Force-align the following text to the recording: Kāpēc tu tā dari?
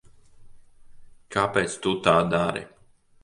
Kāpēc 1.37 1.77
tu 1.83 1.93
tā 2.07 2.17
dari? 2.35 2.65